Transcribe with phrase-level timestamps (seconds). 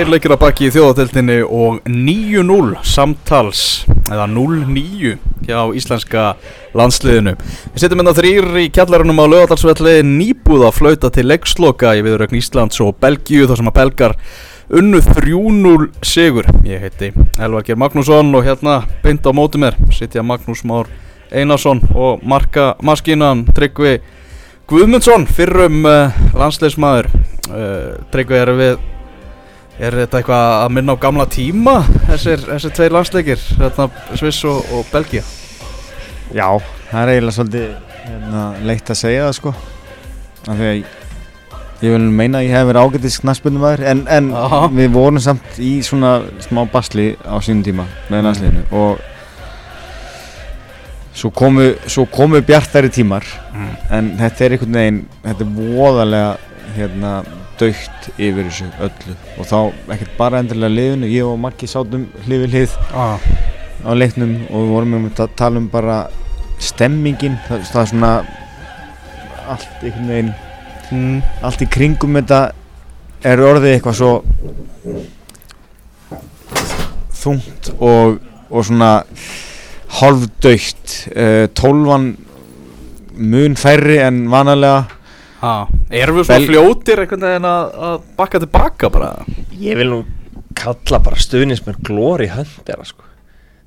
[0.00, 5.10] Tveir leikir að baki í þjóðateltinni og 9-0 samtals eða 0-9
[5.44, 6.22] hjá íslenska
[6.72, 7.34] landsliðinu.
[7.74, 12.38] Við setjum á þrýr í kjallarunum á lögadalsvelli nýbúð að flauta til leiksloka í viðrögn
[12.38, 14.14] Íslands og Belgíu þar sem að belgar
[14.80, 16.48] unnu 3-0 sigur.
[16.64, 20.88] Ég heiti Elvar Geir Magnússon og hérna beint á móti mér sitja Magnús Már
[21.28, 23.98] Einarsson og marka maskinan Tryggvi
[24.64, 27.10] Guðmundsson fyrrum uh, landsleismadur
[27.52, 28.80] uh, Tryggvi er við
[29.80, 31.76] er þetta eitthvað að minna á gamla tíma
[32.08, 35.24] þessir, þessir tveir landsleikir hérna, Sviss og, og Belgia
[36.30, 36.46] Já,
[36.90, 37.70] það er eiginlega svolítið
[38.06, 39.52] hérna, leitt að segja það sko.
[40.46, 40.76] Af því að
[41.80, 44.28] ég vil meina að ég hef verið ágættis knaspundum aður en, en
[44.76, 49.00] við vorum samt í svona smá basli á sínum tíma með landsliðinu og
[51.16, 53.26] svo komu, svo komu bjartari tímar.
[53.50, 53.72] Mm.
[53.96, 56.30] en þetta er einhvern veginn þetta er voðalega
[56.76, 57.14] hérna
[57.60, 59.58] dögt yfir þessu öllu og þá
[59.94, 63.26] ekkert bara endilega liðinu ég og Maggi sátum hlið við hlið ah.
[63.84, 65.98] á leiknum og við vorum um að tala um bara
[66.60, 68.12] stemmingin það, það er svona
[69.50, 70.32] allt einhvern veginn
[70.90, 71.20] mm.
[71.46, 72.40] allt í kringum þetta
[73.30, 74.12] er orðið eitthvað svo
[77.20, 78.90] þungt og, og svona
[80.00, 82.12] hálfdaukt uh, tólvan
[83.20, 84.86] mun færri en vanalega.
[85.90, 89.12] Erum við svona Bel- fljótir einhvern veginn að, að bakka tilbaka bara?
[89.60, 90.00] Ég vil nú
[90.60, 93.06] kalla bara stuðnismenn glóri höndera sko.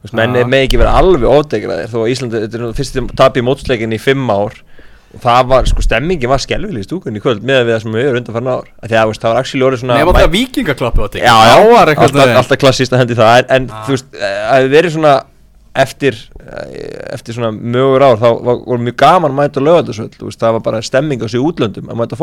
[0.04, 2.74] Þú veist, menn er með ekki verið alveg ofdegraðir þó að Íslandi, þetta er nú
[2.78, 4.58] fyrst tap í mótsleikin í fimm ár.
[5.14, 7.94] Og það var, sko, stemmingin var skelvileg í stúkunni í kvöld með við það sem
[7.96, 8.70] við erum undan farin ár.
[8.82, 11.36] Af því að, það var actually orðið svona Nefn að það vikingaklappi á þetta Já,
[11.50, 13.34] já, var alltaf, alltaf klassíst að hendi það.
[13.38, 15.14] En, en þú veist, eh, að við verið svona
[15.76, 20.60] eftir, eh, eftir svona mögur ár þá var, var mjög gaman að mæta lögaldasöld, það
[20.60, 22.20] var bara stemming á sig útlöndum að mæta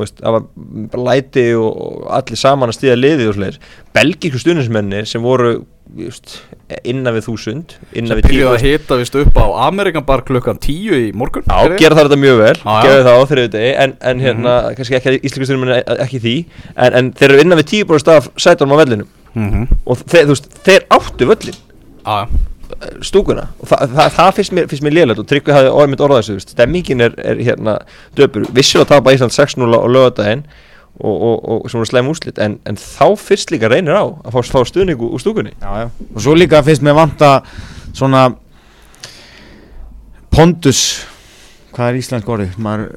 [0.00, 0.46] veist, það var
[0.92, 3.58] bara læti og, allir saman að stíða liðið og slegir
[3.96, 5.52] belgíku stuðnismenni sem voru
[5.98, 6.38] just,
[6.88, 10.60] innan við þúsund innan sem tíu byrjuði að hita vist upp á Amerikan bar klukkan
[10.62, 13.96] 10 í morgun Já, gera það þetta mjög vel, gera það á þriðu degi en,
[14.12, 16.36] en hérna, kannski ekki íslensku stundum ekki því,
[16.76, 19.12] en, en þeir eru innan við tíu búin staf sætunum á vellinum.
[19.32, 19.68] Mhm.
[19.88, 21.60] og þeir, þú veist, þeir áttu völlin
[22.02, 22.26] Já.
[23.04, 23.46] stúkuna.
[23.60, 26.22] Og það, það, það finnst mér, finnst mér lélægt og Tryggvi hafði orðið mitt orðað
[26.22, 27.78] þessu, stemmingin er, er hérna
[28.18, 30.44] döpur, vissilega tapa Ísland 6-0 á lögadaginn
[31.00, 34.34] og, og, og sem voru slæm úslit, en, en þá fyrst líka reynir á að
[34.34, 35.54] fá, fá stuðningu úr stúkunni.
[35.60, 35.86] Já, já.
[35.90, 37.32] og svo líka finnst mér vanta
[37.92, 38.28] svona
[40.32, 41.02] pondus
[41.72, 42.30] hvað er íslensk
[42.62, 42.88] Maður,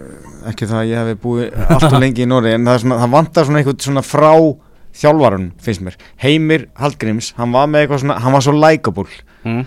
[0.52, 3.14] ekki það að ég hef búið alltaf lengi í Nóri en það, er svona, það
[3.16, 4.32] vantar svona eitthvað svona frá
[4.96, 5.98] þjálfarun finnst mér.
[6.24, 9.10] Heimir Hallgríms, hann var með eitthvað svona hann var svo likeable.
[9.46, 9.66] Mm.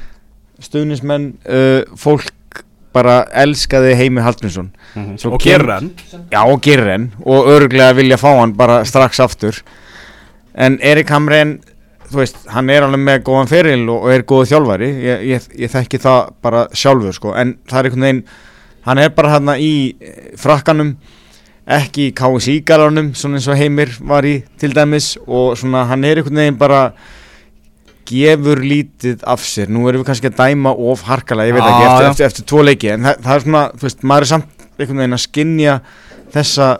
[0.58, 2.64] stuðnismenn, uh, fólk
[2.96, 4.72] bara elskaði Heimir Hallgrímsson.
[4.94, 5.18] Mhm.
[5.20, 5.92] Svo Og hann
[6.32, 9.62] já og Girren og örglega vilja fá hann bara strax aftur.
[10.54, 11.60] En Erik Hamren
[12.08, 14.88] þú veist, hann er alveg með góðan feril og, og er góð þjálfari.
[15.04, 17.34] Ég, ég, ég þekki það bara sjálfur sko.
[17.36, 18.24] En það er einhvern veginn
[18.88, 20.96] hann er bara hann í eh, frakkanum
[21.68, 26.20] ekki í KSI-galanum svona eins og Heimir var í til dæmis og svona hann er
[26.20, 26.82] einhvern veginn bara
[28.08, 31.84] gefur lítið af sér nú erum við kannski að dæma of harkalega ég veit ekki,
[31.84, 32.10] eftir, já.
[32.10, 35.02] eftir, eftir tvo leiki en það, það er svona, þú veist, maður er samt einhvern
[35.02, 35.76] veginn að skinja
[36.32, 36.70] þessa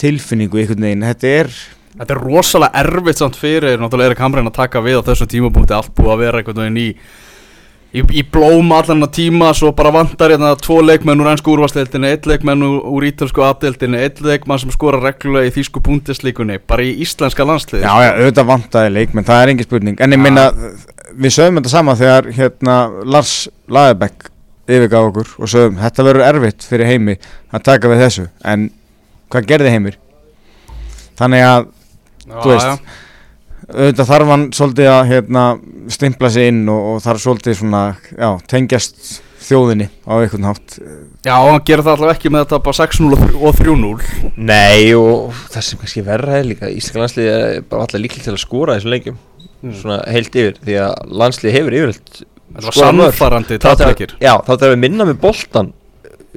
[0.00, 1.54] tilfinningu einhvern veginn þetta er,
[1.90, 5.74] Þetta er rosalega erfitt samt fyrir náttúrulega Erik Hamren að taka við á þessum tímapunkti
[5.74, 6.84] allt búið að vera einhvern veginn í
[7.94, 12.12] í, í blóm allan að tíma svo bara vantar hérna tvo leikmenn úr ennsku úrvarsleildinni
[12.14, 16.94] eitt leikmenn úr, ítölsku aðdeildinni eitt leikmann sem skora reglulega í þýsku búndislíkunni bara í
[17.04, 20.24] íslenska landslið já já, auðvitað vantaði leikmenn það er engin spurning, en ég Já.
[20.26, 20.46] minna
[21.20, 23.34] við sögum þetta sama þegar hérna Lars
[23.70, 24.30] Lagerbäck
[24.70, 27.18] yfirgaf okkur og sögum, þetta verður erfitt fyrir heimi
[27.50, 28.70] að taka við þessu, en
[29.30, 29.98] hvað gerði heimir?
[31.18, 31.70] Þannig að
[32.30, 32.90] þú veist,
[33.74, 35.42] auðvitað þarf hann svolítið að hérna,
[35.94, 37.82] stimpla sig inn og, og þarf svolítið svona,
[38.16, 39.20] já, tengjast
[39.50, 40.76] þjóðinni á einhvern hátt.
[41.26, 44.92] Já, hann gerir það allavega ekki með að tapa 6-0 og þr- og 3-0 Nei
[44.96, 48.42] og það sem kannski verra er líka Íslenska landslið er bara alltaf líklega til að
[48.44, 49.18] skora í þessum leikjum.
[49.80, 53.18] Svona heilt yfir því að landslið hefur yfirleitt Þetta var þegar-
[53.80, 54.14] tapleikir.
[54.22, 55.72] Já, þá þegar við minna með boltan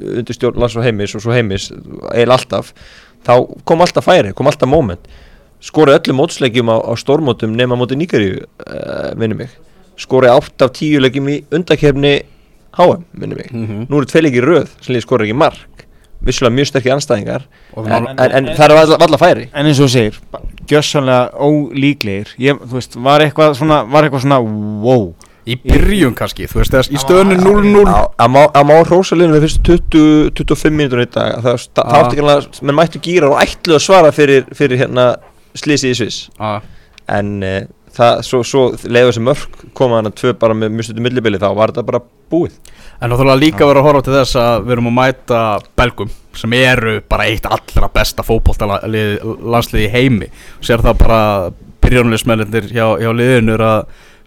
[0.03, 2.73] undir stjórn lands og heimis og svo heimis eiginlega alltaf.
[3.23, 3.33] Þá
[3.69, 5.07] kom alltaf færi, kom alltaf moment
[5.63, 9.53] skorið öllum mótsleikjum á, á stórmótum nema móti Níkaríu, uh, minnum mig.
[9.99, 12.15] Skorið 8 af 10 leikjum í undakefni
[12.77, 13.51] HM, minnum mig.
[13.53, 13.85] Mhm.
[13.89, 15.85] nú eru tvei leikir röð sem liði skorið ekki mark.
[16.23, 17.41] Vissulega mjög sterkir anstæðingar
[17.75, 19.49] en, mál- en, en það er valla, valla færi.
[19.53, 20.19] En eins og þú segir,
[20.71, 22.29] gjössanlega ólíklegir.
[22.39, 24.39] Ég, Þú veist, var eitthvað svona, var eitthvað svona
[24.83, 25.13] wow.
[25.43, 29.75] Í byrjun kannski, þú veist, þess, í stöðunni 0-0 Á- að má, hrósalinu við fyrstu
[29.91, 31.41] 20, 25 mínútur í dag.
[31.43, 35.09] Það, átti ekki að menn mættu gýra og ætlu að svara fyrir, fyrir hérna
[35.57, 36.27] slísi í Sviss.
[36.39, 36.61] Já,
[37.13, 37.61] en uh,
[37.93, 41.41] það, svo, svo leiði þessi mörk koma hann að tvö bara með mjög stundum millibili
[41.41, 42.03] þá var þetta bara
[42.33, 42.55] búið.
[43.03, 45.41] En náttúrulega líka verið að horfa til þess að við erum að mæta
[45.77, 50.29] belgum sem eru bara eitt allra besta fótboltalandslið í heimi.
[50.63, 51.21] Sér það bara
[51.83, 53.81] byrjónulegismennir hjá, hjá liðinu er að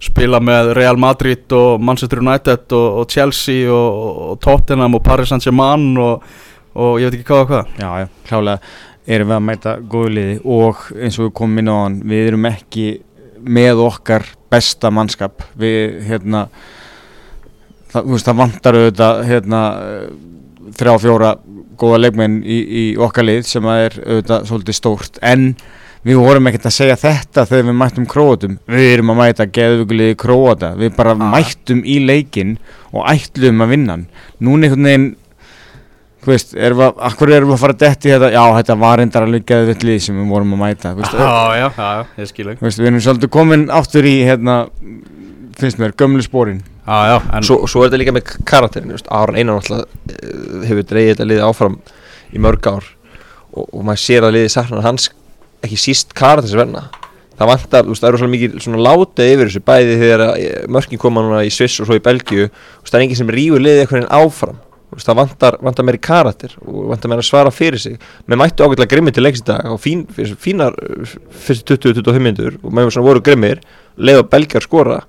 [0.06, 5.32] spila með Real Madrid og Manchester United og, og Chelsea og, og Tottenham og Paris
[5.32, 6.26] Saint-Germain og,
[6.76, 7.72] og ég veit ekki hvað og hvað.
[7.80, 8.74] Já, já, klálega
[9.06, 12.26] erum við að mæta góðu liði og eins og við komum inn á hann við
[12.30, 12.86] erum ekki
[13.46, 15.44] með okkar besta mannskap.
[15.58, 16.46] Við hérna
[17.92, 19.62] það, veist, það vantar auðvitað hérna
[20.76, 21.32] þrjá fjóra
[21.78, 25.20] góða leikmenn í, í okkar lið sem að er auðvitað svolítið stórt.
[25.22, 25.50] En
[26.06, 28.56] við vorum ekkert að segja þetta þegar við mættum króatum.
[28.70, 30.72] Við erum að mæta geðvíkuliði króata.
[30.78, 31.30] Við bara Ah.
[31.36, 32.56] mættum í leikin
[32.92, 33.96] og ætluðum að vinna
[34.40, 35.08] núna einhvern veginn
[36.26, 39.00] þú veist, erum við, akkur erum við að fara að detti þetta, já, þetta var
[39.00, 42.46] reyndar alveg geðvillið sem við vorum að mæta, þú veist, Já, já, já, ég skil
[42.50, 44.56] ekki þú veist, við erum svolítið komin aftur í, hérna,
[45.60, 46.60] finnst mér, gömlu spórin.
[46.86, 50.68] Já, já, en svo, svo er þetta líka með karakterin just, Aron Einar náttúrulega eh,
[50.68, 51.80] hefur dreigið þetta liði áfram
[52.30, 52.92] í mörg ár
[53.54, 55.08] og, og maður sér að liði saknar hans
[55.66, 56.84] ekki síst karakteris verna
[57.36, 60.54] það vantar, þú veist, það eru svona mikið svona látið yfir þessu bæði þegar eh,
[60.72, 62.46] mörkin koma núna í Sviss og svo í Belgíu.
[62.80, 64.60] Og það er enginn sem rífur liðið eitthvað áfram.
[64.62, 67.96] Þú veist, það vantar, vantar meiri karakter og vantar meira að svara fyrir sig.
[68.26, 70.76] Með mættu ágætlega grimmir til leiks í dag og fín, fínar
[71.46, 73.62] fyrstu 20-25 minnur og með svona voru grimmir
[73.96, 75.00] leið og belgar skora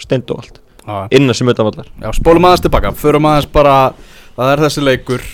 [0.00, 3.76] steind og allt já, innan sem utanvallar já, spólum aðeins tilbaka Förum aðeins bara,
[4.36, 5.24] það er þessi leikur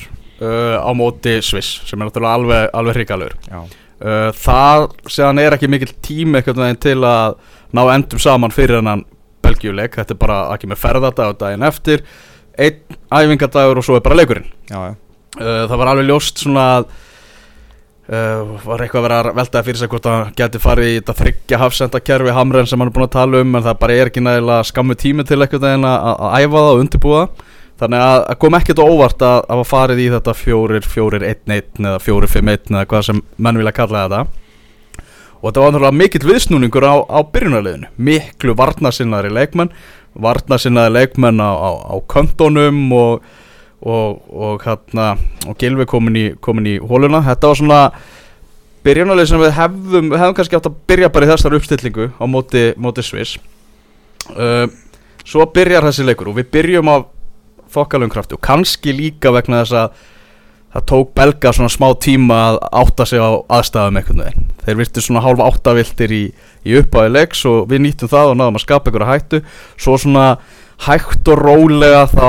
[0.42, 3.62] uh, á móti Sviss sem er náttúrulega alveg, alveg hrikalur Já.
[3.62, 7.40] uh, Það séðan er ekki mikill tími til að
[7.72, 9.06] ná endum saman fyrir hennan
[9.42, 9.96] Belgíuleik.
[9.98, 12.04] Þetta er bara ekki með ferðardag og daginn eftir
[12.58, 14.92] Einn æfingadagur og svo er bara leikurinn Já, já.
[15.40, 16.90] uh, Það var alveg ljóst svona að
[18.12, 21.16] uh, var eitthvað að vera að veltaði fyrir sig hvort að geti farið í þetta
[21.22, 24.24] þryggja hafsendakerfi Hamren sem hann er búin að tala um en það bara er ekki
[24.26, 27.48] nægilega skammu tími til eitthvað en að, að æfa það og undirbúa það.
[27.82, 31.56] þannig að, að kom ekkert óvart að, að hafa farið í þetta fjórir, fjórir, einn,
[31.56, 34.22] einn eða fjórir, fimm, einn eða hvað sem menn vilja kalla þetta
[35.42, 39.72] og þetta var náttúrulega mikill viðsnúningur á, á byrjunarliðinu miklu varnasinnaðri leikmenn
[40.14, 43.30] varnasinnaðri leikmenn á, á, á köntunum og
[43.82, 45.16] og, og hérna
[45.48, 47.80] og Gilvi komin í, komin í hóluna þetta var svona
[48.86, 52.62] byrjunarlið sem við hefðum, hefðum kannski átt að byrja bara í þessar uppstillingu á móti,
[52.82, 53.38] móti Sviss.
[54.34, 54.66] Uh,
[55.26, 56.96] svo byrjar þessi leikur og við byrjum á
[57.72, 60.08] þokkalum krafti og kannski líka vegna þess að
[60.72, 64.48] það tók belga svona smá tíma að átta sig á aðstæðum einhvern veginn.
[64.64, 66.22] Þeir virtu svona hálfa áttaviltir í,
[66.64, 69.42] í uppáði leiks og við nýttum það og náðum að skapa einhverja hættu.
[69.76, 70.26] Svo svona
[70.86, 72.28] hægt og rólega þá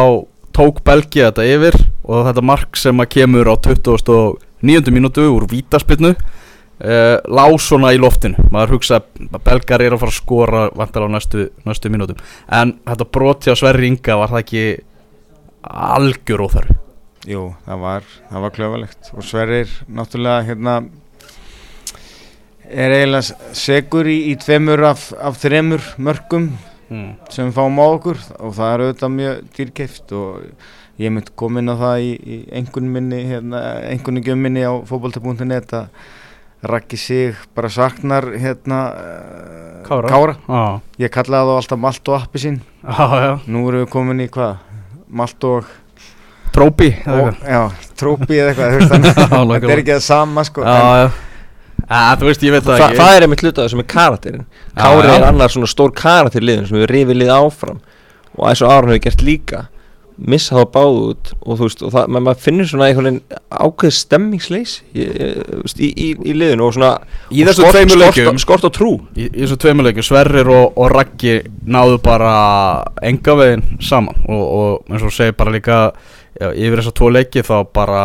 [0.53, 4.93] tók Belgia þetta yfir og þetta mark sem að kemur á 29.
[4.93, 8.43] mínútu úr vítaspinnu uh, lá svona í loftinu.
[8.51, 12.19] Maður hugsa að belgar er að fara að skora vantar á næstu, næstu mínútum.
[12.51, 14.65] En þetta brot hjá Sverri Inga var það ekki
[15.63, 16.82] algjör óþarf
[17.29, 20.75] Jú, það var, það var klöfalegt og Sverrir náttúrulega hérna
[22.67, 26.49] er eiginlega segur í, í tveimur af, af þremur mörgum
[26.89, 27.11] mm.
[27.31, 31.75] sem fáum á okkur og það er auðvitað mjög dýrkeift og ég mynd komin á
[31.79, 36.11] það í, í einhvern minni, hérna, einhvern gjöf minni á fótbolta.net að
[36.63, 40.07] Raggi sig bara saknar hérna eh, Kára.
[40.07, 40.35] Kára.
[40.47, 44.23] Já, Ég kallaði þá alltaf Malt og Appi sín já, já Nú erum við komin
[44.23, 44.61] í hvað?
[45.11, 45.67] Malt og,
[46.53, 47.61] Trópi og Já,
[47.99, 48.77] trópi eða eitthvað
[49.53, 50.65] Þetta er ekki það sama sko
[51.83, 52.99] Já, þú veist, ég veit það Þa, ekki.
[53.01, 54.45] það er einmitt hluta sem er karakterin
[54.77, 57.81] Kári er annar svona stór karakter liðin sem við rifið lið áfram.
[58.37, 59.59] Og og Aron hefur gert líka.
[60.17, 63.93] Missa það báð út og þú veist og það, maður finnur svona einhvern veginn ákveð
[63.97, 66.91] stemmingsleis í, í, í, í liðinu og svona
[67.33, 68.91] Í og skort- tveimur skort- leikjum- skort á trú.
[69.17, 72.33] Í, í þessu tveimuleikum, Sverrir og, og Raggi náðu bara
[73.05, 74.21] enga veginn saman.
[74.29, 75.79] Og, og eins og þú segir bara líka
[76.43, 78.03] já, yfir þessa tvo leiki þá bara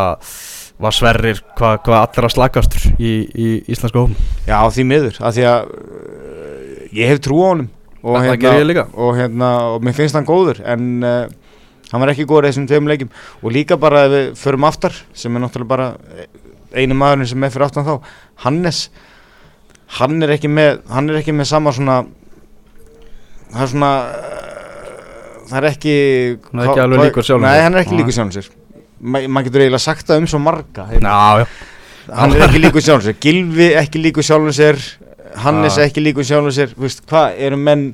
[0.78, 4.14] var Sverrir hvað hva allra slakastur í, í íslenska hófum
[4.46, 7.68] Já, því miður, af því að uh, ég hef trú á honum
[8.02, 8.22] og,
[8.64, 8.86] líka.
[8.94, 11.26] og, hérna, og mér finnst hann góður en uh,
[11.90, 13.10] hann var ekki góður þessum tveim leikjum.
[13.42, 15.88] Og líka bara ef við förum aftar sem er náttúrulega bara
[16.76, 17.94] einu maðurinn sem er fyrir aftan þá
[18.44, 18.82] Hannes.
[19.98, 22.02] Hann er ekki með er ekki með sama svona
[23.54, 23.92] það er svona
[25.48, 25.96] það er ekki
[26.50, 27.64] Hann er ekki alveg líkur sjálfum Nei, sér.
[27.64, 28.00] hann er ekki Nei.
[28.02, 28.48] líkur sjálfum sér.
[28.98, 31.14] Ma, maður getur eiginlega sagt það um svo marga hérna.
[31.14, 32.14] Já, já.
[32.18, 33.18] Hann er ekki líkur sjálfum sér.
[33.22, 34.80] Gilvi ekki líkur sjálfum sér.
[35.44, 36.74] Hannes ekki líkur sjálfum sér.
[36.78, 37.88] Hvað, eru menn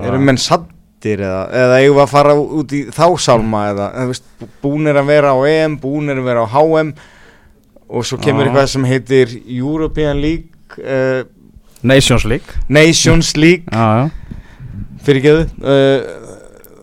[0.00, 4.12] eru menn saddir eða, eða eigum við að fara út í þá sálma eða, eða
[4.12, 4.28] veist,
[4.62, 6.94] búnir að vera á EM búnir að vera á HM
[7.90, 11.24] og svo kemur eitthvað sem heitir European League uh,
[11.82, 12.58] Nations League.
[12.68, 13.64] Nations League.
[13.72, 14.10] Já, já
[15.06, 16.00] fyrirgeðu uh,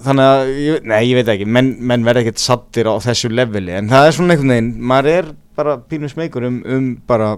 [0.08, 3.76] þannig að, ég, nei ég veit ekki menn, menn verða ekkert sattir á þessu leveli
[3.78, 7.36] en það er svona einhvern veginn, maður er bara pínum smeykur um, um bara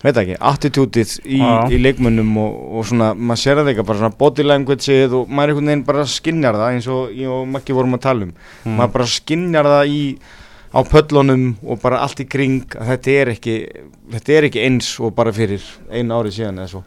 [0.00, 4.18] veit ekki, attitútið í, í leikmönnum og, og svona, maður sér það ekki bara svona
[4.20, 7.98] body languageið og maður einhvern veginn bara skinjar það eins og ég og Maggi vorum
[7.98, 8.76] að tala um Mm.
[8.76, 10.00] maður bara skinjar það í
[10.70, 13.54] á pöllunum og bara allt í kring að þetta er ekki
[14.12, 16.82] þetta er ekki eins og bara fyrir einu ári síðan eða svo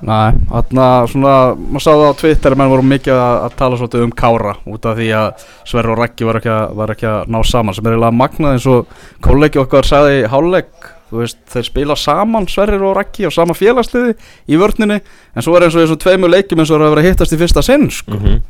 [0.00, 3.76] Nei, þarna svona, maður sá það á Twitter að menn voru mikið að, að tala
[3.76, 7.34] svolítið um Kára út af því að Sverri og Raggi var ekki, var ekki að
[7.34, 8.94] ná saman sem er eiginlega magnað eins og
[9.26, 13.56] kollegi okkar sagði í hálfleik þú veist, þeir spila saman Sverri og Raggi á sama
[13.58, 14.16] félagsliði
[14.48, 16.96] í vörninni en svo er eins og þessum tveimur leikjum eins og það er að
[16.96, 18.16] vera hittast í fyrsta sinn sko.
[18.16, 18.40] Mhm.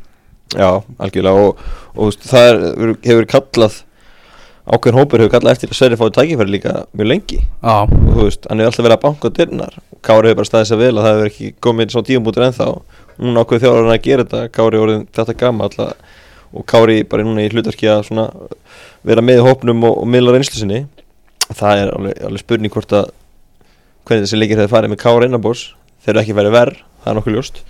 [0.51, 1.59] Já, algjörlega og,
[1.95, 3.81] og það er, hefur kallað
[4.69, 7.39] ákveðin hópur hefur kallað eftir að Sverri fái tækifæri líka mjög lengi.
[7.41, 9.77] Já, og þú veist, hann hefur alltaf verið að banka dyrnar.
[10.05, 12.67] Kári hefur bara staðið sér vel að það hefur ekki komið svona tíumbútur ennþá.
[13.21, 14.51] Núna ákveð þjálfur að gera þetta.
[14.57, 16.19] Kári orðin þetta gama alltaf
[16.51, 18.27] og Kári bara núna í hlutarki að svona
[19.07, 20.81] vera með í hópnum og, og miðla reynslu sinni.
[21.51, 23.11] Það er alveg, alveg spurning hvort að
[24.07, 25.69] hvernig þessi leikir hefur farið með Kári innanbors
[26.01, 27.61] þeir eru ekki verið verð, það er nokkuð ljóst.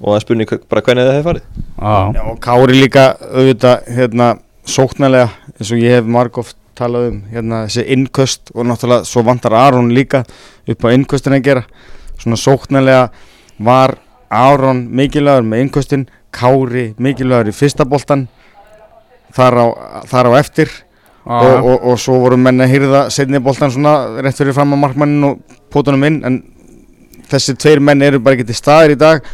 [0.00, 1.48] Og það er spurning bara hvernig það hefur farið.
[1.80, 4.30] Já, Já, og Kári líka auðvitað hérna
[4.72, 9.56] sóknarlega eins og ég hef margóft talað um hérna þessi innköst og náttúrulega svo vantar
[9.58, 10.22] Aron líka
[10.68, 11.64] upp á innköstin að gera.
[12.20, 13.08] Svona sóknarlega
[13.58, 13.96] var
[14.30, 18.28] Aron mikilvægur með innköstin Kári mikilvægur í fyrsta boltan
[19.34, 19.66] þar á,
[20.08, 20.70] þar á eftir.
[21.20, 24.72] Já, og, og, og svo voru menn að hýrða setni boltan svona rétt fyrir fram
[24.72, 26.38] á markmannin og pótunum inn en
[27.30, 29.26] þessi tveir menn eru bara ekki til staðir í dag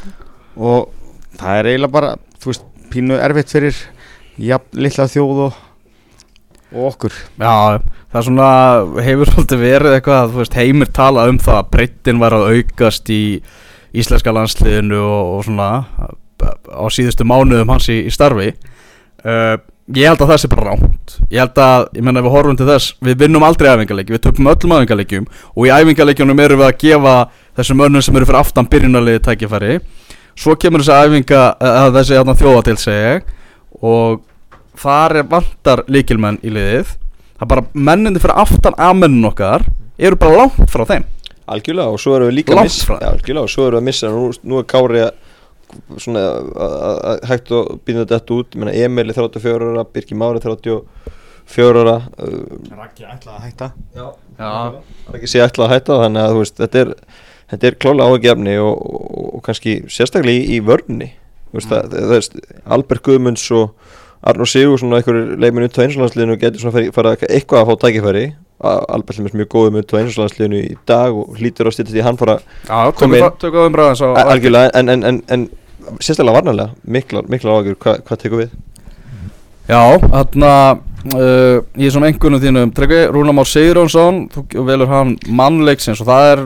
[0.56, 0.90] og
[1.38, 2.10] það er eiginlega bara
[2.42, 3.78] þú veist, pínu erfitt fyrir
[4.40, 5.60] jafn litla þjóð og,
[6.74, 7.14] og okkur.
[7.40, 7.80] Já,
[8.12, 8.50] það er svona,
[9.06, 13.12] hefur svolítið verið eitthvað, þú veist, heimir talað um það að breyttin var að aukast
[13.12, 13.22] í
[13.96, 15.70] íslenska landsliðinu og, og svona
[16.68, 18.52] á síðustu mánuðum hans í, í starfi.
[19.24, 19.56] Uh,
[19.94, 22.56] Ég held að það sé bara ránt Ég held að, ég menna ef við horfum
[22.58, 26.66] til þess Við vinnum aldrei æfingarleiki, við tökum öllum æfingarleikjum Og í æfingarleikjunum erum við
[26.66, 27.12] að gefa
[27.60, 29.76] Þessum önnum sem eru fyrir aftan byrjunarliði tækifæri.
[30.36, 33.30] Svo kemur þessi æfinga að Þessi þarna þjóðatil segi ég
[33.82, 34.22] Og
[34.80, 36.94] þar er vantar líkilmenn í liðið.
[37.36, 39.66] Það er bara mennindi fyrir aftan amennun okkar
[39.98, 41.04] Eru bara langt frá þeim.
[41.48, 42.66] Algjörlega og svo erum við líka að.
[42.68, 45.12] Já, Algjörlega og svo erum við að missa Nú, nú er Kári að
[45.98, 48.50] svona að- að- að hægt að býna þetta út.
[48.52, 53.70] Ég meina, Emil er 34 ára, Birki Mári 34 ára uh, Raggi ætlaði að hætta.
[53.96, 54.06] Já,
[54.38, 54.50] Já.
[55.06, 56.92] það er ekki sé ætla að hætta þannig að þú veist, þetta er,
[57.54, 61.12] þetta er klálega áhugjefni og, og, og kannski sérstaklega í, í vörnni
[61.56, 63.94] þú veist, það, það er Albert Guðmunds og
[64.26, 67.80] Arnur Sigursson og einhverju leikminn út á einslandsliðinu getur svona farið fara eitthvað að fá
[67.84, 68.24] tækifæri
[68.66, 72.08] Albert er mjög góðum út á einslandsliðinu í dag og hlýtur að stýta því að
[72.08, 72.36] hann fara
[72.66, 73.80] Já, Kom tökum inn.
[74.02, 75.46] á algjörlega en, en, en, en
[76.00, 78.56] sérstaklega varnarlega miklar, miklar áhugjur, Hva, hvað tekur við?
[79.66, 80.52] Já, þarna
[81.14, 86.30] uh, í svona engunum þínum Tryggvi, Rúnar Már Sigurjónsson þú velur hann mannleiksins og það
[86.32, 86.44] er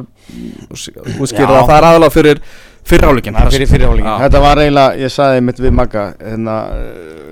[1.20, 1.60] útskýrða Já.
[1.60, 2.42] að það er aðalega fyrir
[2.88, 3.36] fyrirháleikin
[3.70, 4.12] fyrir Já.
[4.24, 6.56] Þetta var eiginlega, ég saði mitt við Magga hérna,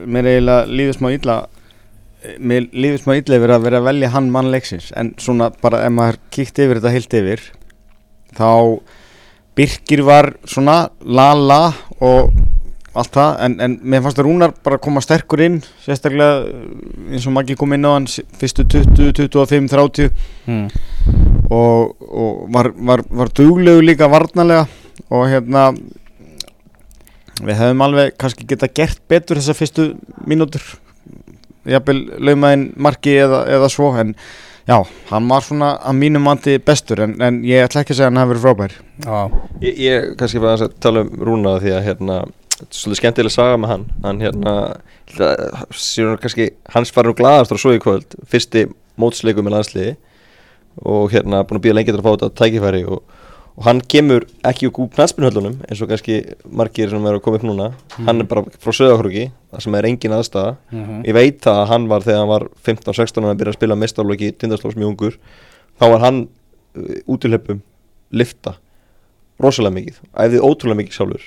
[0.07, 1.39] mér eiginlega líður smá illa
[2.43, 5.85] mér líður smá illa yfir að vera að velja hann mann leiksins en svona bara
[5.87, 7.45] ef maður kíkt yfir þetta heilt yfir
[8.39, 8.51] þá
[9.59, 11.63] Birkir var svona la la
[11.99, 12.35] og
[12.99, 17.27] allt það en, en mér fannst að Rúnar bara koma sterkur inn sérstaklega eh, eins
[17.29, 18.09] og Maggi kom inn á hann
[18.41, 20.11] fyrstu 20, 25, 30
[20.49, 20.65] mm.
[21.55, 24.67] og, og var, var, var duglegu líka varnarlega
[25.09, 25.71] og hérna
[27.39, 29.89] við hefum alveg kannski geta gert betur þessar fyrstu
[30.29, 30.65] mínútur.
[31.69, 34.15] Jafnvel laumaðinn marki eða, eða svo en
[34.69, 34.79] já,
[35.11, 38.21] hann var svona að mínum mandi bestur en, en ég ætla ekki að segja hann
[38.21, 38.77] hafi verið frábær.
[39.05, 39.19] Já,
[39.65, 42.19] Ég, ég kannski bara að tala um Rúna því að hérna
[42.59, 43.87] þetta er svolítið skemmtileg saga með hann.
[44.05, 44.55] Hann hérna
[45.79, 48.67] síðan kannski hans var nú glaðast og svo í kvöld fyrsti
[48.99, 49.95] mótsleiku með landsliði
[50.89, 53.03] og hérna búin að býja lengi til að fá þetta tækifæri og,
[53.59, 57.37] og hann kemur ekki úr gúb knastbyrnhöllunum eins og kannski margir sem eru að koma
[57.41, 57.65] upp núna.
[58.07, 61.01] Hann er bara frá söðakrúki það sem er engin aðstæða Mhm.
[61.09, 63.75] ég veit það að hann var þegar hann var 15-16 og að byrja að spila
[63.83, 65.19] mestarlóki tindastlós mjög ungur.
[65.81, 66.29] Þá var hann
[66.77, 67.61] uh, útileppum
[68.13, 68.55] lifta
[69.43, 71.25] rosalega mikið, æfði ótrúlega mikið sjálfur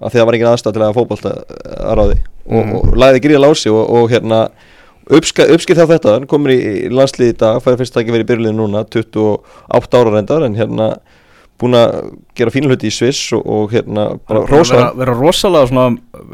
[0.00, 1.32] af því að það var engin aðstæð til að fótbolta
[1.80, 2.18] að ráði.
[2.46, 2.74] Og, Mhm.
[2.76, 4.48] og lagði gríða lási og, og hérna
[5.10, 8.28] uppskilt þá þetta, hann komur í, í landslið í dag, fær fyrst ekki verið í
[8.30, 10.98] byrjulegin núna 28 ára reyndar en hérna
[11.60, 11.94] búin að
[12.38, 15.86] gera fína hluti í Sviss og, og hérna bara rosa vera, vera rosalega svona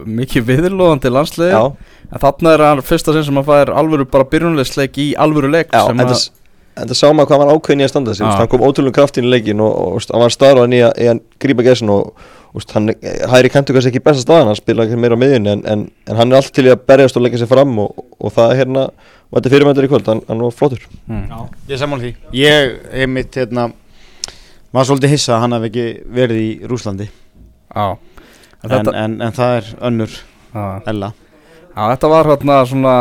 [0.07, 1.51] mikið viðlóðandi landsliði.
[1.53, 5.51] Já, en þarna er hann fyrsta sinn sem hann fær alvöru bara byrjunlegsleik í alvöru
[5.53, 6.43] leik já, sem þetta, að,
[6.83, 9.19] en það sá maður hvað var ákveðin í að standa sig, hann kom ótrúlega kraft
[9.21, 11.91] inn í leikin og, og, og hann var staðráðan í, að- í að grípa gæsin
[11.95, 12.13] og,
[12.73, 12.89] hann
[13.33, 16.17] hæri kantu kannski ekki besta staðan, hann spila ekki meira á miðjunni en, en, en
[16.21, 18.61] hann er allt til í að berjast og leggja sig fram og, og það er
[18.63, 18.85] hérna,
[19.27, 20.87] og þetta er fyrirmæntur í kvöld, hann, hann var flottur.
[21.11, 21.41] Já,
[22.33, 23.77] ég
[24.75, 27.07] var svolítið hissa að hann hafi ekki verið í Rúslandi
[27.77, 31.13] En en, þetta, en, en það er önnur já, Ella.
[31.77, 32.95] Já, þetta var hérna svona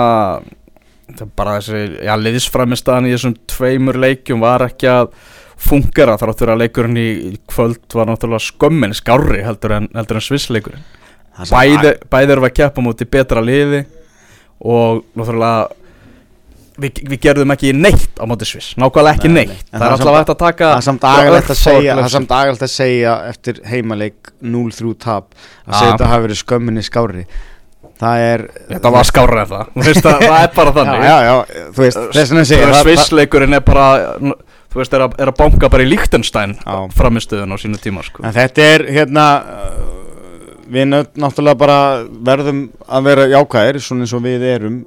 [1.38, 5.13] bara þessi, já, liðsframistaðan í þessum tveimur leikjum var ekki að
[5.65, 7.10] fungera þráttur að leikurinn í
[7.48, 10.84] kvöld var náttúrulega skömmin skárri heldur en, heldur en svissleikurinn
[11.36, 13.81] Það sem bæði, bæði erum við að keppa múti betra liði
[14.60, 15.85] og náttúrulega
[16.82, 19.65] við, við gerðum ekki neitt á móti Sviss, nákvæmlega ekki Nei, neitt nei.
[19.72, 22.13] Það það er alltaf hægt að taka Það er samt agalegt að segja Það er
[22.15, 25.77] samt agalegt að segja eftir heimaleik 0-3 tap að Já.
[25.79, 27.25] segja þetta hafi verið skömminni skári
[27.96, 28.41] Það er
[28.74, 31.86] þetta var skárri en það veist að, það er bara þannig Já, já, já, þú
[31.86, 33.86] veist, það- Svissleikurinn er bara
[34.75, 36.75] þú veist, er að, er að banka bara í Liechtenstein Já.
[36.98, 38.25] framistöðun á sínu tíma sko.
[38.27, 39.27] En þetta er hérna
[40.65, 41.79] Við náttúrulega bara
[42.25, 44.79] verðum að vera jákvæðir Svona eins og við erum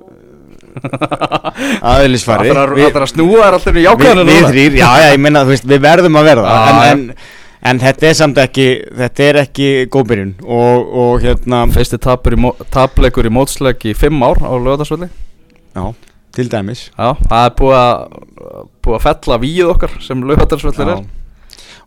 [1.93, 5.21] Aðeinsfari Það er að- snúa þær alltaf í við, jákvæðinu við þrýr, já, já, ég
[5.25, 6.55] minna, við verðum að verða.
[6.55, 7.37] Já, en, en,
[7.71, 8.67] en þetta er samt ekki
[9.03, 14.53] þetta er ekki góðbyrjun og, og hérna, Fyrsti tapleikur í mótsleik í fimm ár á
[14.55, 15.85] lögadagsvelli já,
[16.37, 16.89] til dæmis.
[16.95, 18.03] Já, það er búið að
[18.85, 21.07] búið að fella víð okkar sem lögadagsvellir er.